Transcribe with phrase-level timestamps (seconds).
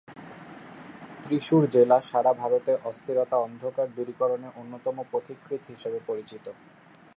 [1.23, 6.45] ত্রিশূর জেলা সারা ভারতে অস্থিরতা অন্ধকার দূরীকরণে অন্যতম পথিকৃৎ হিসেবে পরিচিত।